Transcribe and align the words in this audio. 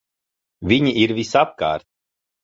Viņi 0.71 0.93
ir 1.01 1.13
visapkārt! 1.19 1.87